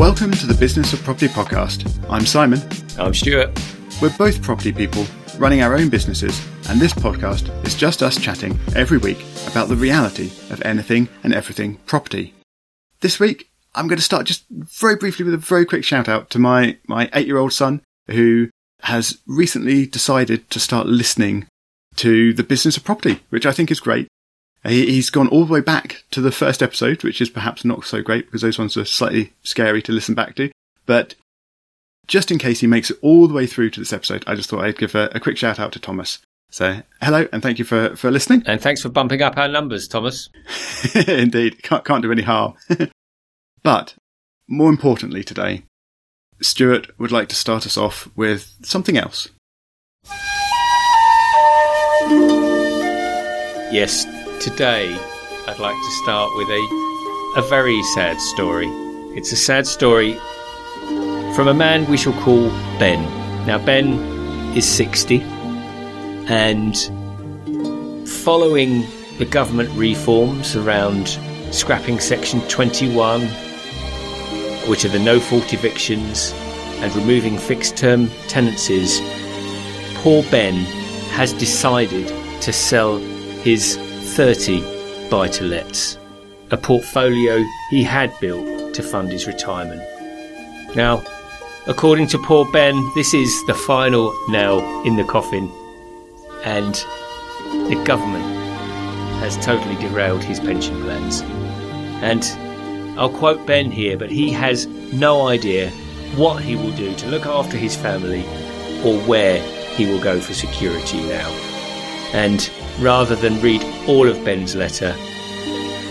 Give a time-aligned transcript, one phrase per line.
[0.00, 1.86] Welcome to the Business of Property podcast.
[2.08, 2.58] I'm Simon.
[2.98, 3.50] I'm Stuart.
[4.00, 5.04] We're both property people
[5.36, 9.76] running our own businesses, and this podcast is just us chatting every week about the
[9.76, 12.32] reality of anything and everything property.
[13.00, 16.30] This week, I'm going to start just very briefly with a very quick shout out
[16.30, 18.48] to my, my eight year old son who
[18.84, 21.46] has recently decided to start listening
[21.96, 24.08] to the business of property, which I think is great.
[24.62, 28.02] He's gone all the way back to the first episode, which is perhaps not so
[28.02, 30.50] great because those ones are slightly scary to listen back to.
[30.84, 31.14] But
[32.06, 34.50] just in case he makes it all the way through to this episode, I just
[34.50, 36.18] thought I'd give a, a quick shout out to Thomas.
[36.50, 38.42] So, hello and thank you for, for listening.
[38.44, 40.28] And thanks for bumping up our numbers, Thomas.
[41.06, 42.54] Indeed, can't, can't do any harm.
[43.62, 43.94] but
[44.48, 45.62] more importantly today,
[46.42, 49.28] Stuart would like to start us off with something else.
[53.70, 54.04] Yes,
[54.40, 54.96] Today,
[55.48, 58.68] I'd like to start with a, a very sad story.
[59.14, 60.14] It's a sad story
[61.34, 62.48] from a man we shall call
[62.78, 63.02] Ben.
[63.46, 63.98] Now, Ben
[64.56, 65.20] is 60,
[66.30, 66.74] and
[68.08, 68.86] following
[69.18, 71.18] the government reforms around
[71.50, 73.20] scrapping Section 21,
[74.70, 76.32] which are the no fault evictions,
[76.78, 79.02] and removing fixed term tenancies,
[79.96, 80.54] poor Ben
[81.10, 82.08] has decided
[82.40, 82.96] to sell
[83.42, 83.78] his
[84.14, 85.96] 30 buy to lets,
[86.50, 89.82] a portfolio he had built to fund his retirement.
[90.74, 91.02] Now,
[91.66, 95.50] according to poor Ben, this is the final nail in the coffin,
[96.44, 96.74] and
[97.70, 98.24] the government
[99.20, 101.22] has totally derailed his pension plans.
[102.02, 102.24] And
[102.98, 105.70] I'll quote Ben here, but he has no idea
[106.16, 108.24] what he will do to look after his family
[108.84, 109.40] or where
[109.76, 111.28] he will go for security now.
[112.12, 112.50] And
[112.80, 114.94] rather than read all of Ben's letter,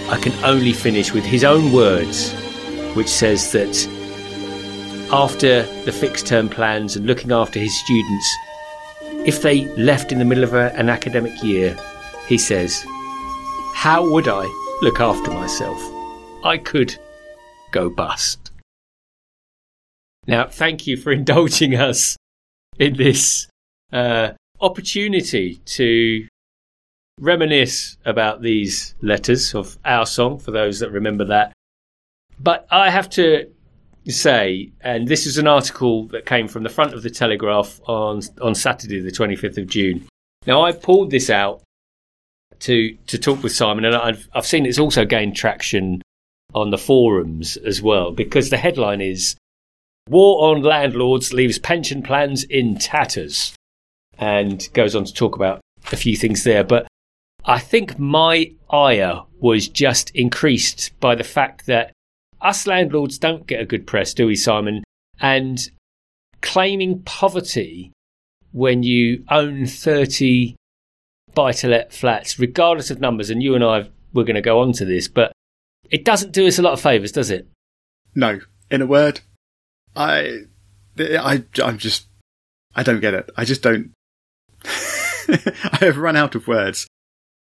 [0.10, 2.34] I can only finish with his own words,
[2.96, 3.88] which says that
[5.12, 8.36] after the fixed term plans and looking after his students,
[9.26, 11.78] if they left in the middle of a, an academic year,
[12.28, 12.84] he says,
[13.76, 14.46] How would I
[14.82, 15.80] look after myself?
[16.44, 16.98] I could
[17.72, 18.52] go bust.
[20.26, 22.18] Now, thank you for indulging us
[22.78, 23.48] in this
[23.92, 26.28] uh, opportunity to
[27.20, 31.54] reminisce about these letters of our song for those that remember that.
[32.40, 33.50] But I have to
[34.08, 38.22] say, and this is an article that came from the front of the Telegraph on
[38.42, 40.08] on Saturday, the 25th of June.
[40.48, 41.62] Now I pulled this out
[42.60, 46.02] to to talk with Simon, and I've I've seen it's also gained traction
[46.54, 49.36] on the forums as well because the headline is
[50.10, 53.54] "War on Landlords Leaves Pension Plans in Tatters,"
[54.18, 55.60] and goes on to talk about
[55.92, 56.64] a few things there.
[56.64, 56.88] But
[57.50, 61.92] I think my ire was just increased by the fact that
[62.42, 64.84] us landlords don't get a good press, do we, Simon?
[65.20, 65.60] And
[66.42, 67.92] claiming poverty
[68.52, 70.56] when you own 30
[71.34, 74.60] buy to let flats, regardless of numbers, and you and I we're going to go
[74.60, 75.32] on to this, but
[75.90, 77.48] it doesn't do us a lot of favours, does it?
[78.14, 78.42] No.
[78.70, 79.22] In a word,
[79.96, 80.42] I,
[81.00, 82.10] I, I'm just,
[82.76, 83.28] I don't get it.
[83.36, 83.92] I just don't.
[84.64, 86.88] I have run out of words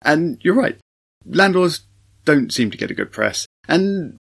[0.04, 0.78] and you're right.
[1.26, 1.82] Landlords
[2.26, 3.46] don't seem to get a good press.
[3.68, 4.18] And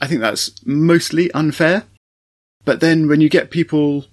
[0.00, 1.84] I think that's mostly unfair.
[2.64, 4.06] But then when you get people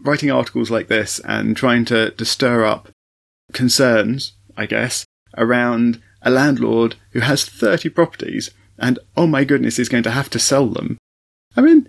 [0.00, 2.88] writing articles like this and trying to, to stir up
[3.52, 5.04] concerns, I guess,
[5.36, 10.30] around a landlord who has 30 properties and, oh my goodness, is going to have
[10.30, 10.98] to sell them.
[11.56, 11.88] I mean,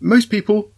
[0.00, 0.72] most people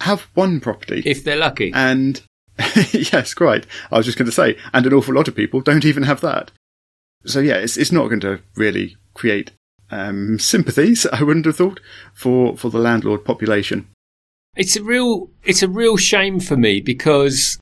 [0.00, 1.02] have one property.
[1.04, 1.72] If they're lucky.
[1.74, 2.20] And
[2.92, 3.66] yes, quite.
[3.90, 6.20] I was just going to say, and an awful lot of people don't even have
[6.22, 6.50] that.
[7.24, 9.52] So yeah, it's it's not going to really create
[9.90, 11.06] um, sympathies.
[11.12, 11.80] I wouldn't have thought
[12.14, 13.88] for for the landlord population.
[14.56, 17.58] It's a real it's a real shame for me because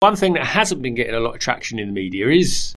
[0.00, 2.74] one thing that hasn't been getting a lot of traction in the media is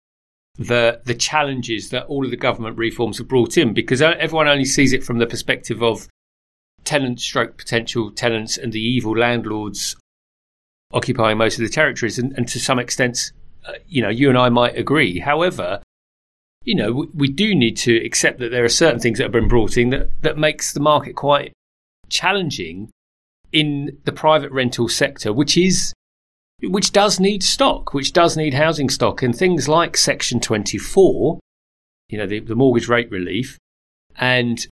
[0.57, 4.65] the the challenges that all of the government reforms have brought in because everyone only
[4.65, 6.09] sees it from the perspective of
[6.85, 9.97] tenant stroke potential tenants and the evil landlords
[10.93, 13.33] occupying most of the territories, and, and to some extent,
[13.67, 15.19] uh, you know, you and I might agree.
[15.19, 15.83] However,
[16.65, 19.33] you know, we, we, do need to accept that there are certain things that have
[19.33, 21.53] been brought in that, that makes the market quite
[22.09, 22.91] challenging
[23.53, 25.93] in the private rental sector, which is
[26.63, 31.41] which does need stock, which does need housing stock, and things like Section 24,
[32.11, 33.57] you know, the, the mortgage rate relief,
[34.17, 34.67] and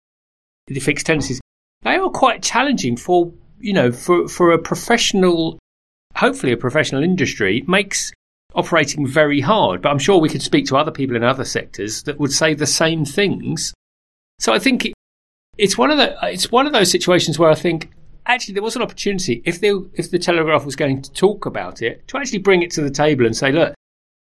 [0.68, 1.40] the fixed tenancies,
[1.84, 5.58] they are quite challenging for you know for for a professional
[6.18, 8.12] hopefully a professional industry makes
[8.56, 9.82] operating very hard.
[9.82, 12.54] But I'm sure we could speak to other people in other sectors that would say
[12.54, 13.74] the same things.
[14.40, 14.92] So I think
[15.58, 17.90] it's one of the it's one of those situations where I think
[18.26, 21.82] actually there was an opportunity if they if the Telegraph was going to talk about
[21.82, 23.74] it to actually bring it to the table and say, look,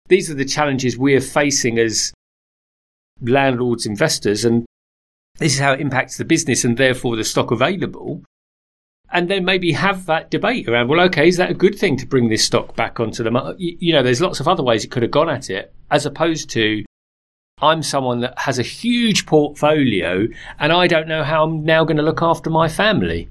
[0.08, 2.12] these are the challenges we are facing as
[3.20, 4.64] landlords, investors, and
[5.38, 8.23] this is how it impacts the business and therefore the stock available.
[9.10, 12.06] And then maybe have that debate around, well, okay, is that a good thing to
[12.06, 13.58] bring this stock back onto the market?
[13.58, 16.50] You know, there's lots of other ways it could have gone at it, as opposed
[16.50, 16.84] to
[17.60, 20.28] I'm someone that has a huge portfolio
[20.58, 23.28] and I don't know how I'm now going to look after my family.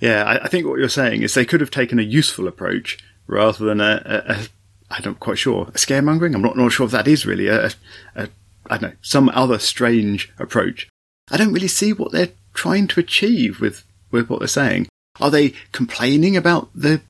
[0.00, 2.98] Yeah, I, I think what you're saying is they could have taken a useful approach
[3.26, 4.46] rather than a, a, a
[4.90, 6.34] I'm not quite sure, a scaremongering.
[6.34, 7.70] I'm not, not sure if that is really a,
[8.16, 8.28] a,
[8.66, 10.88] I don't know, some other strange approach.
[11.30, 14.88] I don't really see what they're trying to achieve with, with what they're saying.
[15.20, 17.00] Are they complaining about the,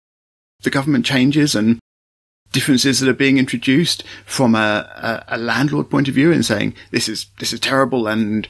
[0.62, 1.78] the government changes and
[2.52, 6.74] differences that are being introduced from a, a, a landlord point of view and saying
[6.90, 8.48] this is, this is terrible and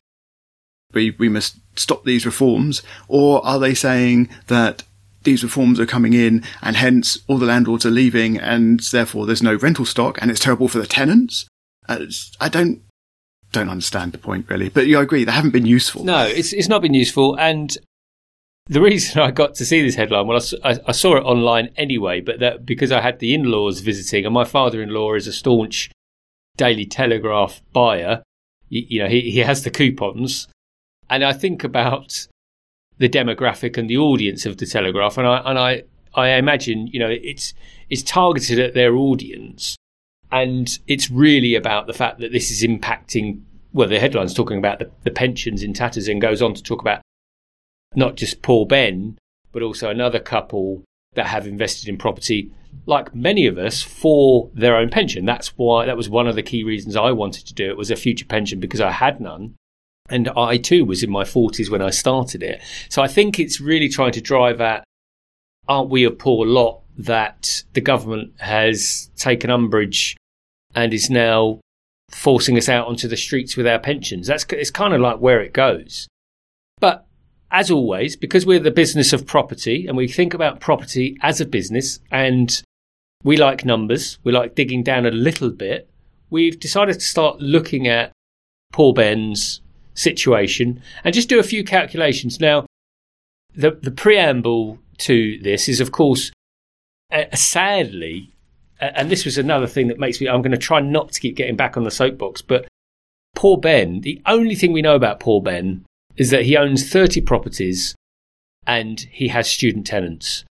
[0.92, 2.82] we, we must stop these reforms?
[3.08, 4.82] Or are they saying that
[5.22, 9.42] these reforms are coming in and hence all the landlords are leaving and therefore there's
[9.42, 11.46] no rental stock and it's terrible for the tenants?
[11.88, 12.06] Uh,
[12.40, 12.82] I don't,
[13.52, 16.04] don't understand the point really, but you agree they haven't been useful.
[16.04, 17.38] No, it's, it's not been useful.
[17.38, 17.76] And
[18.70, 22.20] the reason I got to see this headline, well, I, I saw it online anyway,
[22.20, 25.90] but that because I had the in-laws visiting and my father-in-law is a staunch
[26.56, 28.22] Daily Telegraph buyer.
[28.69, 30.49] You, you know, he, he has the coupons
[31.11, 32.28] and I think about
[32.99, 35.82] the demographic and the audience of the Telegraph, and I and I
[36.14, 37.52] I imagine you know it's
[37.90, 39.76] it's targeted at their audience,
[40.31, 43.43] and it's really about the fact that this is impacting.
[43.72, 46.81] Well, the headline's talking about the, the pensions in tatters, and goes on to talk
[46.81, 47.00] about
[47.94, 49.19] not just poor Ben,
[49.52, 50.84] but also another couple
[51.14, 52.52] that have invested in property,
[52.87, 55.25] like many of us, for their own pension.
[55.25, 57.90] That's why that was one of the key reasons I wanted to do it was
[57.90, 59.54] a future pension because I had none.
[60.08, 62.60] And I too was in my 40s when I started it.
[62.88, 64.84] So I think it's really trying to drive at
[65.69, 70.16] aren't we a poor lot that the government has taken umbrage
[70.75, 71.60] and is now
[72.10, 74.26] forcing us out onto the streets with our pensions?
[74.26, 76.08] That's it's kind of like where it goes.
[76.81, 77.06] But
[77.50, 81.47] as always, because we're the business of property and we think about property as a
[81.47, 82.62] business and
[83.25, 85.91] we like numbers, we like digging down a little bit,
[86.31, 88.12] we've decided to start looking at
[88.73, 89.61] poor Ben's
[89.94, 92.41] situation and just do a few calculations.
[92.41, 92.67] Now,
[93.55, 96.31] the, the preamble to this is, of course,
[97.12, 98.32] uh, sadly,
[98.81, 101.37] and this was another thing that makes me, I'm going to try not to keep
[101.37, 102.69] getting back on the soapbox, but
[103.35, 105.85] poor Ben, the only thing we know about poor Ben
[106.20, 107.94] is that he owns 30 properties
[108.67, 110.44] and he has student tenants.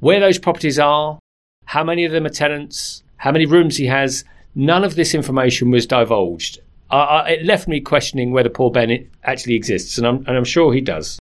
[0.00, 1.18] Where those properties are,
[1.66, 4.24] how many of them are tenants, how many rooms he has,
[4.54, 6.58] none of this information was divulged.
[6.90, 10.72] I, it left me questioning whether poor Ben actually exists, and I'm, and I'm sure
[10.72, 11.18] he does.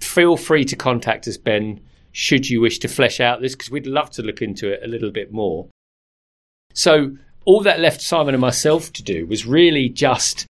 [0.00, 1.80] Feel free to contact us, Ben,
[2.12, 4.88] should you wish to flesh out this, because we'd love to look into it a
[4.88, 5.68] little bit more.
[6.72, 10.46] So, all that left Simon and myself to do was really just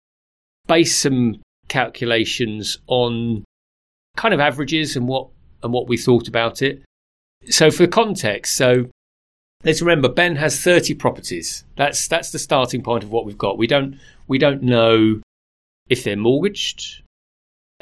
[0.68, 3.44] base some calculations on
[4.16, 5.28] kind of averages and what
[5.64, 6.84] and what we thought about it.
[7.50, 8.90] So for context, so
[9.64, 11.64] let's remember Ben has 30 properties.
[11.76, 13.58] That's that's the starting point of what we've got.
[13.58, 13.98] We don't
[14.28, 15.22] we don't know
[15.90, 17.04] if they're mortgaged,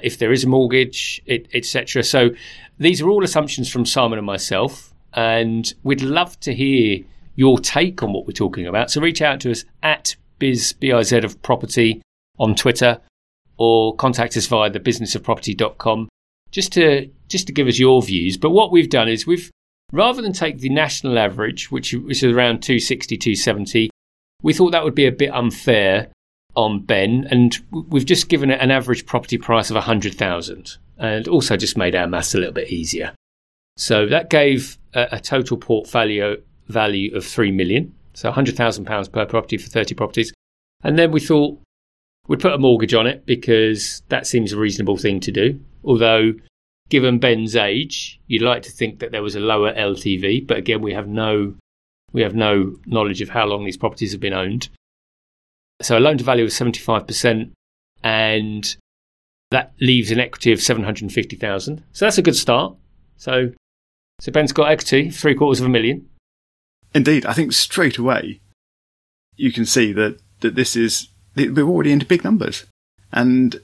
[0.01, 2.03] if there is a mortgage, etc.
[2.03, 2.29] So
[2.77, 6.99] these are all assumptions from Simon and myself, and we'd love to hear
[7.35, 8.91] your take on what we're talking about.
[8.91, 12.01] So reach out to us at biz biz of property
[12.37, 12.99] on Twitter,
[13.57, 16.09] or contact us via thebusinessofproperty.com
[16.51, 18.37] just to just to give us your views.
[18.37, 19.49] But what we've done is we've
[19.91, 23.89] rather than take the national average, which, which is around 260, 270,
[24.41, 26.09] we thought that would be a bit unfair
[26.55, 27.57] on Ben, and
[27.89, 32.07] we've just given it an average property price of 100,000 and also just made our
[32.07, 33.13] maths a little bit easier.
[33.77, 39.25] So that gave a, a total portfolio value of 3 million, so 100,000 pounds per
[39.25, 40.33] property for 30 properties.
[40.83, 41.59] And then we thought
[42.27, 45.59] we'd put a mortgage on it because that seems a reasonable thing to do.
[45.83, 46.33] Although
[46.89, 50.81] given Ben's age, you'd like to think that there was a lower LTV, but again
[50.81, 51.55] we have no
[52.13, 54.69] we have no knowledge of how long these properties have been owned.
[55.81, 57.51] So a loan to value of 75%,
[58.03, 58.77] and
[59.51, 61.83] that leaves an equity of 750,000.
[61.91, 62.75] So that's a good start.
[63.17, 63.51] So,
[64.21, 66.07] so Ben's got equity, three quarters of a million.
[66.93, 68.39] Indeed, I think straight away
[69.35, 72.65] you can see that, that this is, we're already into big numbers.
[73.11, 73.61] And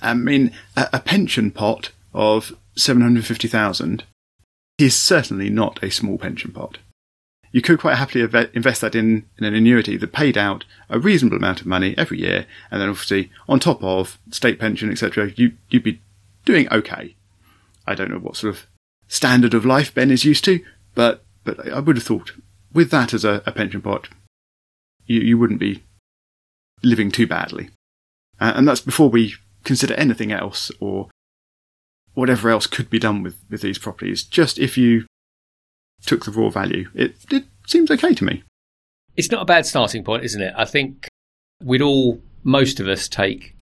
[0.00, 4.04] I mean, a, a pension pot of 750,000
[4.78, 6.78] is certainly not a small pension pot.
[7.50, 8.22] you could quite happily
[8.54, 12.20] invest that in, in an annuity that paid out a reasonable amount of money every
[12.20, 16.00] year, and then obviously on top of state pension, etc., you you'd be
[16.44, 17.16] doing okay.
[17.86, 18.66] I don't know what sort of
[19.08, 20.60] standard of life Ben is used to,
[20.94, 22.32] but but I would have thought
[22.72, 24.08] with that as a, a pension pot,
[25.06, 25.82] you you wouldn't be
[26.82, 27.70] living too badly,
[28.40, 31.08] uh, and that's before we consider anything else or
[32.14, 34.24] whatever else could be done with, with these properties.
[34.24, 35.06] Just if you
[36.04, 38.42] took the raw value, it, it seems okay to me.
[39.16, 40.54] It's not a bad starting point, isn't it?
[40.56, 41.08] I think
[41.62, 43.54] we'd all, most of us, take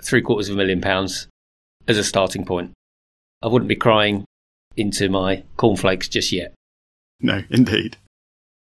[0.00, 1.28] three quarters of a million pounds
[1.88, 2.72] as a starting point.
[3.42, 4.24] I wouldn't be crying
[4.76, 6.54] into my cornflakes just yet.
[7.20, 7.96] No, indeed.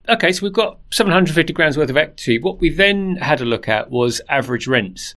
[0.09, 2.39] Okay, so we've got 750 grand's worth of equity.
[2.39, 5.15] What we then had a look at was average rents.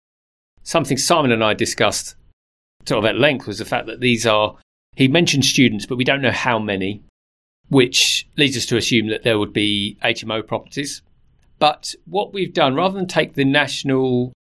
[0.63, 2.15] Something Simon and I discussed
[2.85, 4.55] sort of at length was the fact that these are,
[4.95, 7.03] he mentioned students, but we don't know how many,
[7.67, 11.01] which leads us to assume that there would be HMO properties.
[11.59, 14.31] But what we've done, rather than take the national,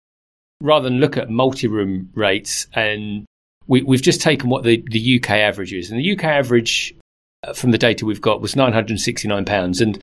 [0.61, 3.27] rather than look at multi room rates, and
[3.67, 5.91] we, have just taken what the, the UK average is.
[5.91, 6.95] And the UK average
[7.43, 9.81] uh, from the data we've got was £969.
[9.81, 10.01] And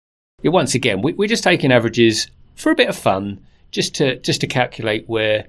[0.51, 4.41] once again, we, we're just taking averages for a bit of fun, just to just
[4.41, 5.45] to calculate where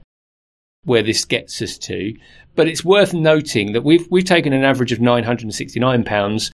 [0.84, 2.14] where this gets us to.
[2.54, 5.80] But it's worth noting that we've we've taken an average of nine hundred and sixty
[5.80, 6.52] nine pounds,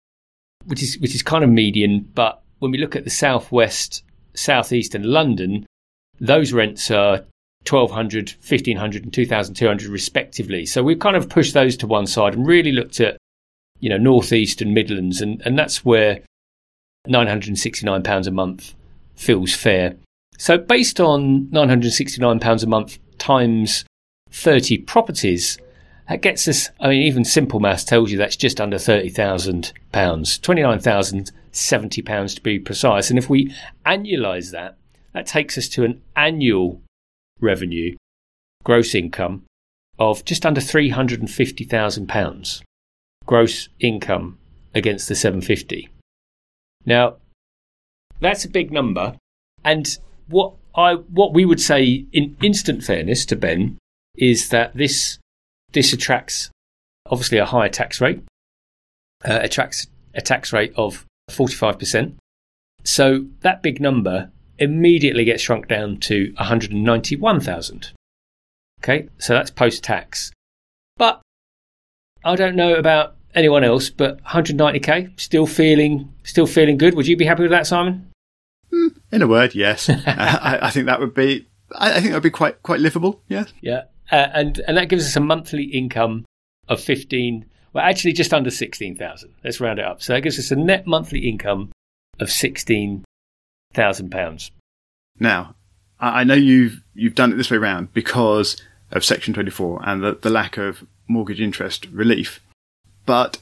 [0.65, 2.09] which is which is kind of median.
[2.13, 4.03] But when we look at the southwest,
[4.33, 5.65] southeast, and London,
[6.19, 7.25] those rents are
[7.69, 12.47] 1200 1500 and 2200 respectively so we've kind of pushed those to one side and
[12.47, 13.17] really looked at
[13.79, 16.21] you know northeast and midlands and, and that's where
[17.09, 18.73] 969 pounds a month
[19.15, 19.95] feels fair
[20.37, 23.85] so based on 969 pounds a month times
[24.29, 25.57] 30 properties,
[26.07, 32.35] that gets us, I mean, even simple maths tells you that's just under £30,000, £29,070
[32.35, 33.09] to be precise.
[33.09, 33.51] And if we
[33.85, 34.77] annualise that,
[35.13, 36.81] that takes us to an annual
[37.41, 37.95] revenue,
[38.63, 39.45] gross income,
[39.97, 42.61] of just under £350,000
[43.25, 44.37] gross income
[44.73, 45.89] against the 750.
[46.87, 47.17] Now,
[48.19, 49.15] that's a big number.
[49.63, 49.87] And
[50.27, 53.77] what I what we would say in instant fairness to Ben
[54.15, 55.19] is that this
[55.73, 56.49] this attracts
[57.09, 58.23] obviously a higher tax rate,
[59.23, 62.15] uh, attracts a tax rate of 45%.
[62.83, 67.91] So that big number immediately gets shrunk down to 191,000.
[68.81, 70.31] Okay, so that's post tax.
[70.97, 71.21] But
[72.23, 76.95] I don't know about anyone else, but 190k still feeling still feeling good.
[76.95, 78.11] Would you be happy with that, Simon?
[78.73, 79.89] Hmm, in a word, yes.
[79.89, 81.47] I, I, think that would be.
[81.73, 83.21] I, I think that would be quite quite livable.
[83.29, 83.53] Yes.
[83.61, 86.25] Yeah, uh, and and that gives us a monthly income
[86.67, 87.45] of fifteen.
[87.73, 89.33] Well, actually, just under sixteen thousand.
[89.43, 90.01] Let's round it up.
[90.01, 91.71] So that gives us a net monthly income
[92.19, 93.05] of sixteen
[93.73, 94.51] thousand pounds.
[95.19, 95.55] Now,
[95.99, 98.57] I know you've you've done it this way round because
[98.91, 102.41] of Section twenty four and the, the lack of mortgage interest relief,
[103.07, 103.41] but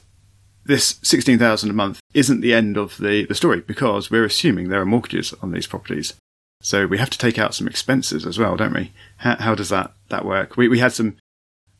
[0.64, 4.80] this 16,000 a month isn't the end of the, the story because we're assuming there
[4.80, 6.14] are mortgages on these properties.
[6.62, 8.92] So we have to take out some expenses as well, don't we?
[9.18, 10.56] How, how does that, that work?
[10.56, 11.18] We, we had some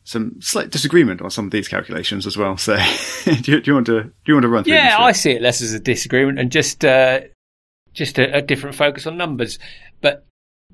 [0.03, 2.55] some slight disagreement on some of these calculations as well.
[2.55, 2.77] So,
[3.25, 4.75] do, you, do, you, want to do you want to run through?
[4.75, 7.21] Yeah, I see it less as a disagreement and just uh,
[7.91, 9.59] just a, a, different focus on numbers.
[9.99, 10.25] But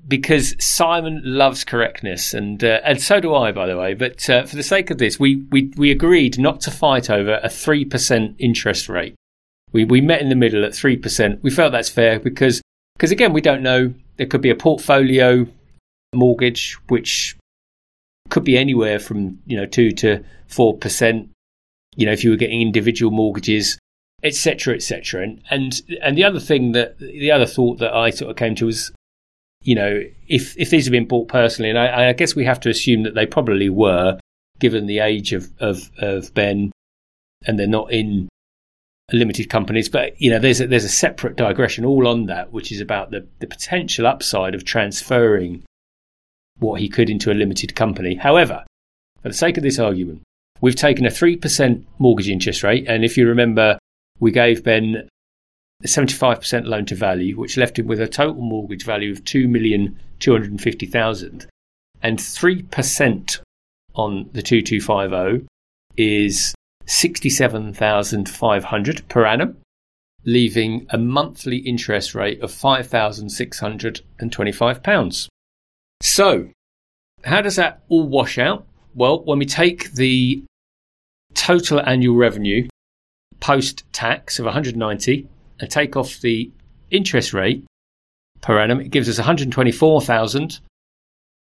[0.06, 3.94] because Simon loves correctness, and uh, and so do I, by the way.
[3.94, 7.40] But uh, for the sake of this, we, we we agreed not to fight over
[7.42, 9.14] a three percent interest rate.
[9.72, 11.42] We we met in the middle at three percent.
[11.42, 12.60] We felt that's fair because
[12.96, 13.94] because again, we don't know.
[14.16, 15.46] There could be a portfolio
[16.14, 17.36] mortgage, which
[18.30, 21.30] could be anywhere from you know two to four percent.
[21.96, 23.78] You know, if you were getting individual mortgages,
[24.22, 25.22] etc., etc.
[25.22, 28.54] And and and the other thing that the other thought that I sort of came
[28.56, 28.92] to was,
[29.64, 32.60] you know, if if these have been bought personally, and I, I guess we have
[32.60, 34.20] to assume that they probably were,
[34.60, 36.70] given the age of of, of Ben,
[37.46, 38.28] and they're not in
[39.10, 39.88] limited companies.
[39.88, 43.10] But you know, there's a, there's a separate digression all on that, which is about
[43.10, 45.62] the the potential upside of transferring
[46.58, 48.14] what he could into a limited company.
[48.14, 48.64] However,
[49.22, 50.22] for the sake of this argument,
[50.60, 53.78] we've taken a three percent mortgage interest rate, and if you remember,
[54.20, 55.08] we gave Ben
[55.84, 61.46] 75% loan to value, which left him with a total mortgage value of 2,250,000.
[62.02, 63.40] And 3%
[63.94, 65.46] on the 2250
[65.96, 66.52] is
[66.86, 69.56] 67,500 per annum,
[70.24, 75.28] leaving a monthly interest rate of 5,625 pounds.
[76.00, 76.48] So,
[77.24, 78.66] how does that all wash out?
[78.94, 80.44] Well, when we take the
[81.34, 82.68] total annual revenue
[83.40, 85.28] post tax of 190
[85.60, 86.50] and take off the
[86.90, 87.64] interest rate
[88.40, 90.60] per annum, it gives us 124,000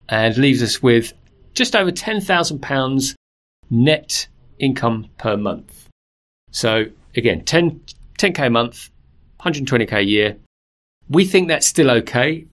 [0.09, 1.13] and leaves us with
[1.55, 3.17] just over 10,000 pounds
[3.71, 4.27] net
[4.59, 5.89] income per month.
[6.51, 7.81] So again, 10
[8.19, 8.91] 10k a month,
[9.41, 10.37] 120k a year.
[11.09, 12.47] We think that's still okay.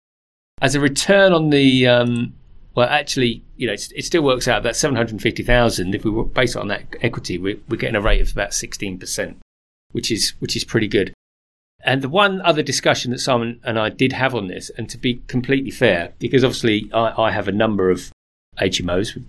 [0.61, 2.33] As a return on the um,
[2.77, 5.95] well, actually, you know, it still works out that 750,000.
[5.95, 9.35] If we base it on that equity, we're, we're getting a rate of about 16%,
[9.93, 11.11] which is which is pretty good.
[11.83, 14.97] And the one other discussion that Simon and I did have on this, and to
[14.97, 18.11] be completely fair, because obviously I, I have a number of
[18.59, 19.23] HMOs,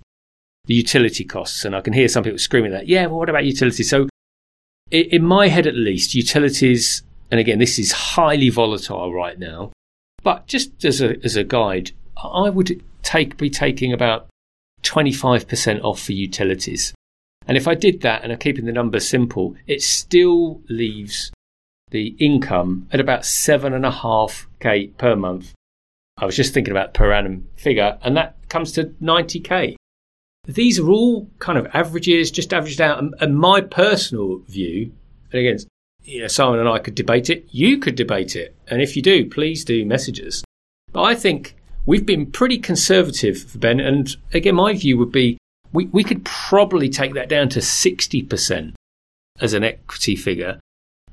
[0.65, 3.45] the utility costs, and I can hear some people screaming that, yeah, well, what about
[3.45, 3.89] utilities?
[3.89, 4.09] So,
[4.91, 9.71] in my head at least, utilities, and again, this is highly volatile right now,
[10.23, 14.27] but just as a as a guide, I would take be taking about
[14.83, 16.93] 25% off for utilities.
[17.47, 21.31] And if I did that and I'm keeping the numbers simple, it still leaves
[21.91, 25.53] the income at about seven and a half K per month.
[26.17, 29.75] I was just thinking about per annum figure, and that comes to 90K.
[30.45, 33.03] These are all kind of averages, just averaged out.
[33.21, 34.91] And, my personal view,
[35.31, 35.59] and again,
[36.03, 37.47] you know, Simon and I could debate it.
[37.51, 38.55] You could debate it.
[38.67, 40.43] And if you do, please do message us.
[40.91, 41.55] But I think
[41.85, 43.79] we've been pretty conservative, Ben.
[43.79, 45.37] And again, my view would be
[45.71, 48.73] we, we could probably take that down to 60%
[49.39, 50.59] as an equity figure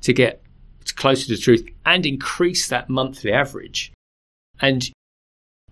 [0.01, 0.41] to get
[0.91, 3.91] closer to the truth and increase that monthly average.
[4.59, 4.89] And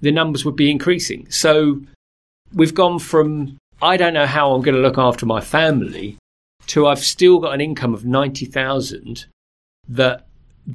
[0.02, 1.30] the numbers would be increasing.
[1.30, 1.82] So
[2.54, 6.18] we've gone from, I don't know how I'm going to look after my family,
[6.68, 9.26] to I've still got an income of 90,000
[9.90, 10.26] that,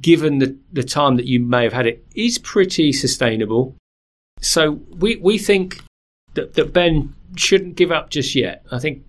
[0.01, 3.75] given the, the time that you may have had it, is pretty sustainable.
[4.41, 5.83] So we, we think
[6.35, 8.65] that, that Ben shouldn't give up just yet.
[8.71, 9.05] I think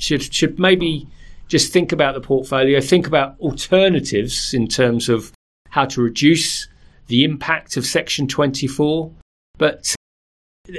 [0.00, 1.06] should should maybe
[1.48, 5.32] just think about the portfolio, think about alternatives in terms of
[5.70, 6.68] how to reduce
[7.08, 9.10] the impact of Section 24.
[9.58, 9.94] But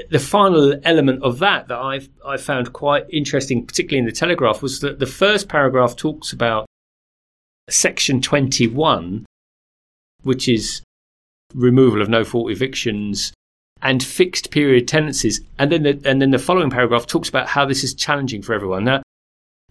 [0.10, 4.62] the final element of that that I've I found quite interesting, particularly in the Telegraph,
[4.62, 6.66] was that the first paragraph talks about
[7.70, 9.26] Section 21,
[10.24, 10.82] which is
[11.54, 13.32] removal of no fault evictions
[13.82, 17.66] and fixed period tenancies, and then the, and then the following paragraph talks about how
[17.66, 18.84] this is challenging for everyone.
[18.84, 19.04] Now,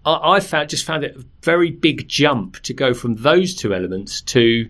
[0.05, 3.75] I, I found just found it a very big jump to go from those two
[3.75, 4.69] elements to,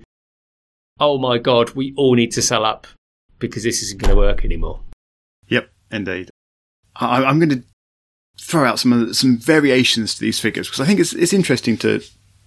[1.01, 2.87] oh my god, we all need to sell up
[3.39, 4.81] because this isn't going to work anymore.
[5.49, 6.31] Yep, indeed.
[6.97, 7.63] I, am going to
[8.41, 12.03] throw out some some variations to these figures because I think it's it's interesting to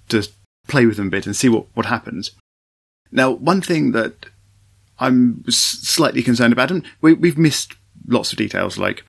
[0.10, 0.28] to
[0.67, 2.32] play with them a bit and see what what happens.
[3.12, 4.28] Now, one thing that
[5.00, 7.76] I'm slightly concerned about, and we, we've missed
[8.08, 9.04] lots of details like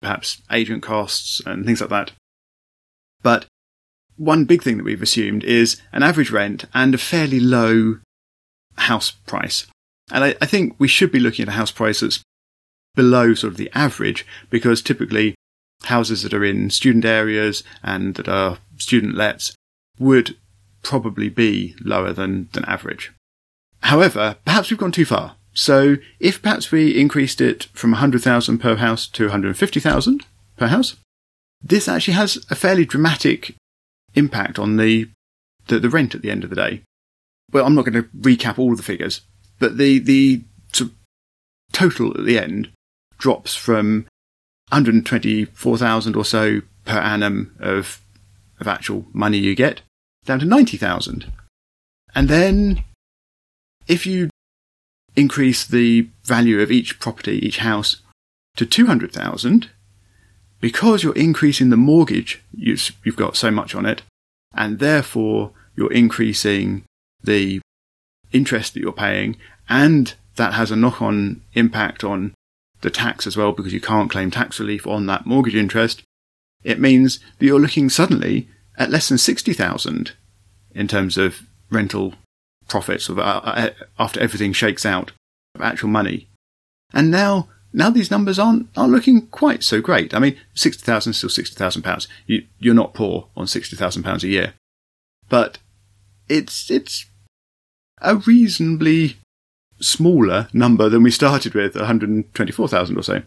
[0.00, 2.12] perhaps agent costs and things like that.
[3.22, 3.46] But
[4.16, 7.98] one big thing that we've assumed is an average rent and a fairly low
[8.76, 9.66] house price.
[10.10, 12.22] And I, I think we should be looking at a house price that's
[12.94, 15.34] below sort of the average because typically
[15.84, 19.54] houses that are in student areas and that are student lets
[19.98, 20.36] would
[20.82, 23.12] probably be lower than, than average.
[23.82, 25.36] However, perhaps we've gone too far.
[25.54, 30.24] So if perhaps we increased it from 100,000 per house to 150,000
[30.56, 30.96] per house,
[31.62, 33.54] this actually has a fairly dramatic
[34.14, 35.08] impact on the,
[35.68, 36.82] the, the rent at the end of the day.
[37.52, 39.22] Well, I'm not going to recap all of the figures,
[39.58, 40.42] but the, the
[41.72, 42.70] total at the end
[43.18, 44.06] drops from
[44.68, 48.00] 124,000 or so per annum of,
[48.60, 49.82] of actual money you get
[50.24, 51.32] down to 90,000.
[52.14, 52.84] And then
[53.86, 54.30] if you
[55.16, 58.02] increase the value of each property, each house
[58.56, 59.70] to 200,000,
[60.62, 64.02] because you're increasing the mortgage, you've, got so much on it,
[64.54, 66.84] and therefore you're increasing
[67.22, 67.60] the
[68.32, 69.36] interest that you're paying,
[69.68, 72.32] and that has a knock on impact on
[72.80, 76.02] the tax as well because you can't claim tax relief on that mortgage interest.
[76.62, 78.48] It means that you're looking suddenly
[78.78, 80.12] at less than 60,000
[80.74, 82.14] in terms of rental
[82.68, 85.10] profits of, uh, uh, after everything shakes out
[85.56, 86.28] of actual money.
[86.94, 90.14] And now now these numbers aren't aren't looking quite so great.
[90.14, 92.08] I mean, sixty thousand is still sixty thousand pounds.
[92.26, 94.54] You you're not poor on sixty thousand pounds a year,
[95.28, 95.58] but
[96.28, 97.06] it's it's
[98.00, 99.16] a reasonably
[99.80, 103.22] smaller number than we started with, one hundred twenty four thousand or so.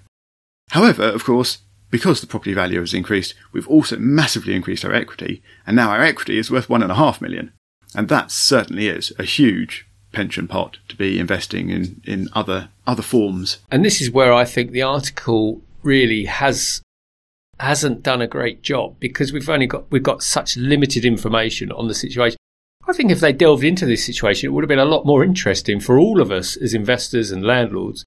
[0.70, 1.60] However, of course,
[1.92, 6.02] because the property value has increased, we've also massively increased our equity, and now our
[6.02, 7.52] equity is worth one and a half million,
[7.96, 13.04] and that certainly is a huge pension pot to be investing in, in other other
[13.04, 13.60] forms.
[13.70, 16.82] And this is where I think the article really has
[17.60, 21.88] hasn't done a great job because we've only got we've got such limited information on
[21.88, 22.38] the situation.
[22.88, 25.24] I think if they delved into this situation, it would have been a lot more
[25.24, 28.06] interesting for all of us as investors and landlords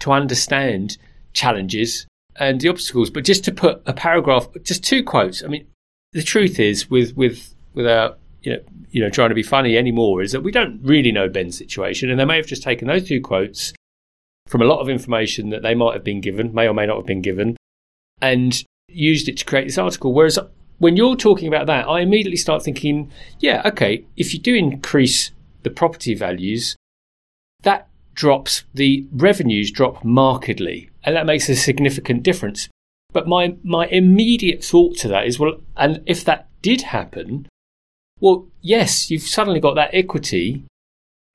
[0.00, 0.98] to understand
[1.32, 3.10] challenges and the obstacles.
[3.10, 5.44] But just to put a paragraph, just two quotes.
[5.44, 5.66] I mean,
[6.12, 10.22] the truth is, with with without you know you know trying to be funny anymore,
[10.22, 13.06] is that we don't really know Ben's situation, and they may have just taken those
[13.06, 13.72] two quotes
[14.46, 16.96] from a lot of information that they might have been given, may or may not
[16.96, 17.56] have been given,
[18.22, 20.14] and used it to create this article.
[20.14, 20.38] Whereas
[20.78, 25.32] when you're talking about that, I immediately start thinking, yeah, okay, if you do increase
[25.64, 26.76] the property values,
[27.62, 32.68] that drops the revenues drop markedly, and that makes a significant difference.
[33.12, 37.48] But my my immediate thought to that is, well, and if that did happen,
[38.20, 40.64] well, yes, you've suddenly got that equity,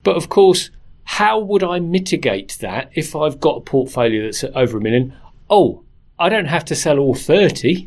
[0.02, 0.70] but of course,
[1.04, 5.14] how would I mitigate that if I've got a portfolio that's over a million?
[5.48, 5.84] Oh,
[6.18, 7.86] I don't have to sell all 30.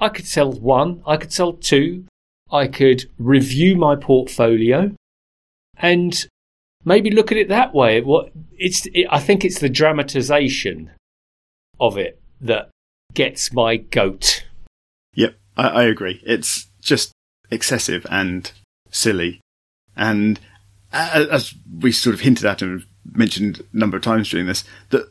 [0.00, 2.04] I could sell one, I could sell two,
[2.50, 4.92] I could review my portfolio
[5.76, 6.26] and
[6.84, 8.00] maybe look at it that way.
[8.00, 10.90] What it's, it, I think it's the dramatization
[11.80, 12.70] of it that
[13.14, 14.44] gets my goat.
[15.14, 16.20] Yep, I, I agree.
[16.26, 17.13] It's just
[17.50, 18.50] excessive and
[18.90, 19.40] silly.
[19.96, 20.40] And
[20.92, 25.08] as we sort of hinted at and mentioned a number of times during this, that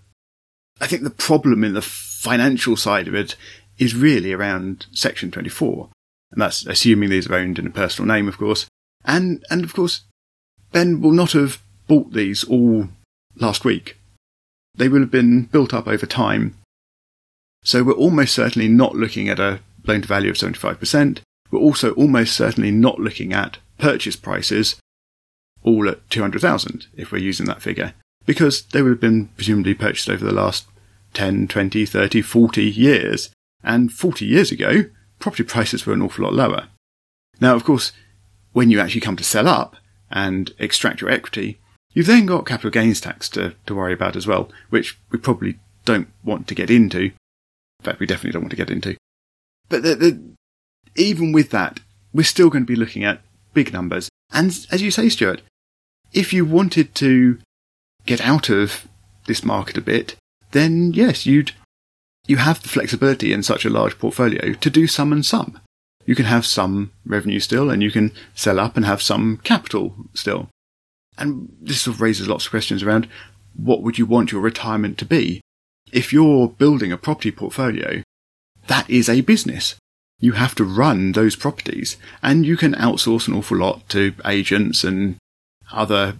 [0.79, 3.35] I think the problem in the financial side of it
[3.77, 5.89] is really around Section 24.
[6.31, 8.65] And that's assuming these are owned in a personal name, of course.
[9.05, 10.01] And, and of course,
[10.71, 12.87] Ben will not have bought these all
[13.35, 13.97] last week.
[14.75, 16.55] They will have been built up over time.
[17.63, 21.19] So we're almost certainly not looking at a loan to value of 75%.
[21.53, 24.77] We're also almost certainly not looking at purchase prices
[25.61, 27.93] all at 200,000 if we're using that figure
[28.25, 30.65] because they would have been presumably purchased over the last
[31.13, 33.29] 10, 20, 30, 40 years.
[33.63, 34.85] And 40 years ago,
[35.19, 36.69] property prices were an awful lot lower.
[37.39, 37.91] Now, of course,
[38.53, 39.75] when you actually come to sell up
[40.09, 41.59] and extract your equity,
[41.91, 45.59] you've then got capital gains tax to, to worry about as well, which we probably
[45.85, 46.99] don't want to get into.
[47.01, 47.13] In
[47.83, 48.97] fact, we definitely don't want to get into.
[49.69, 50.32] But the, the,
[50.95, 51.79] even with that,
[52.13, 53.21] we're still going to be looking at
[53.53, 54.09] big numbers.
[54.31, 55.41] And as you say, Stuart,
[56.11, 57.39] if you wanted to
[58.05, 58.87] get out of
[59.25, 60.15] this market a bit,
[60.51, 61.53] then yes, you'd
[62.27, 65.59] you have the flexibility in such a large portfolio to do some and some.
[66.05, 69.93] You can have some revenue still, and you can sell up and have some capital
[70.13, 70.49] still.
[71.17, 73.07] And this sort of raises lots of questions around
[73.55, 75.41] what would you want your retirement to be?
[75.91, 78.01] If you're building a property portfolio,
[78.67, 79.75] that is a business.
[80.19, 84.83] You have to run those properties, and you can outsource an awful lot to agents
[84.83, 85.17] and
[85.71, 86.17] other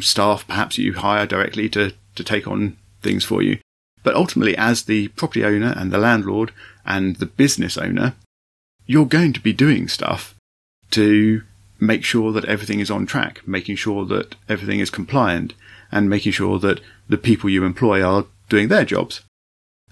[0.00, 3.58] staff perhaps you hire directly to, to take on things for you.
[4.02, 6.52] But ultimately, as the property owner and the landlord
[6.84, 8.14] and the business owner,
[8.86, 10.34] you're going to be doing stuff
[10.92, 11.42] to
[11.80, 15.54] make sure that everything is on track, making sure that everything is compliant,
[15.90, 19.22] and making sure that the people you employ are doing their jobs.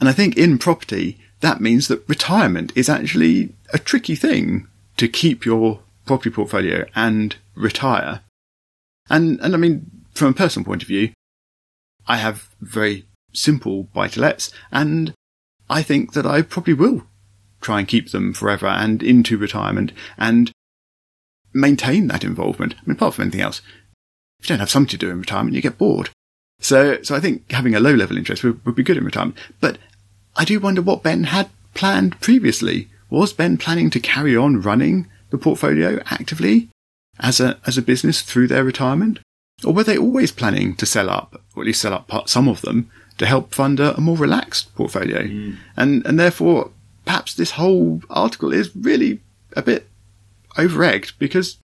[0.00, 5.09] And I think in property, that means that retirement is actually a tricky thing to
[5.09, 8.20] keep your property portfolio and retire.
[9.11, 11.11] And, and I mean, from a personal point of view,
[12.07, 15.12] I have very simple buy to lets, and
[15.68, 17.02] I think that I probably will
[17.61, 20.52] try and keep them forever and into retirement and
[21.52, 22.74] maintain that involvement.
[22.74, 23.62] I mean, apart from anything else,
[24.40, 26.11] if you don't have something to do in retirement, you get bored.
[26.61, 29.37] So, so I think having a low level interest would, would be good in retirement.
[29.61, 29.78] But
[30.36, 32.88] I do wonder what Ben had planned previously.
[33.10, 36.68] Was Ben planning to carry on running the portfolio actively
[37.20, 39.20] as a, as a business through their retirement?
[39.64, 42.48] Or were they always planning to sell up, or at least sell up part, some
[42.48, 45.22] of them, to help fund a, a more relaxed portfolio?
[45.22, 45.56] Mm.
[45.76, 46.70] And, and therefore,
[47.04, 49.20] perhaps this whole article is really
[49.56, 49.88] a bit
[50.58, 51.58] over-egged because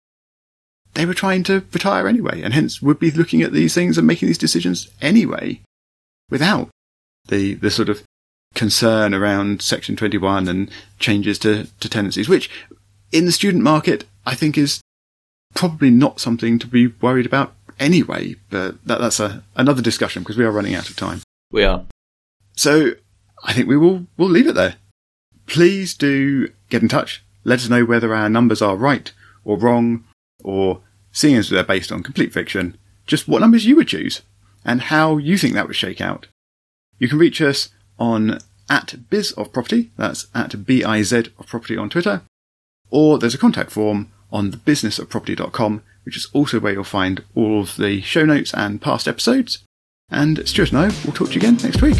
[0.94, 4.06] they were trying to retire anyway, and hence would be looking at these things and
[4.06, 5.60] making these decisions anyway,
[6.28, 6.68] without
[7.26, 8.02] the, the sort of
[8.54, 12.50] concern around Section 21 and changes to, to tenancies, which
[13.12, 14.80] in the student market, I think is
[15.54, 20.36] probably not something to be worried about anyway, but that, that's a, another discussion because
[20.36, 21.22] we are running out of time.
[21.50, 21.84] We are.
[22.56, 22.92] So
[23.44, 24.76] I think we will we'll leave it there.
[25.46, 27.24] Please do get in touch.
[27.42, 29.12] Let us know whether our numbers are right
[29.44, 30.04] or wrong,
[30.44, 34.22] or seeing as they're based on complete fiction, just what numbers you would choose
[34.64, 36.28] and how you think that would shake out.
[36.98, 41.90] You can reach us on at biz of property, that's at biz of property on
[41.90, 42.22] Twitter,
[42.90, 47.76] or there's a contact form on thebusinessofproperty.com which is also where you'll find all of
[47.76, 49.64] the show notes and past episodes.
[50.10, 51.98] And Stuart and I will talk to you again next week.